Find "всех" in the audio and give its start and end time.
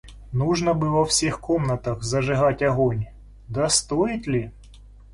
1.05-1.39